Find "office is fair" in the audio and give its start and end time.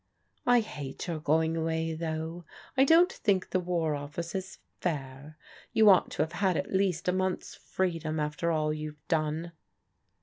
3.93-5.37